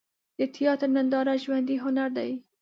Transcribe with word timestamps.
د 0.39 0.41
تیاتر 0.55 0.89
ننداره 0.95 1.33
ژوندی 1.43 1.77
هنر 1.83 2.09
دی. 2.17 2.31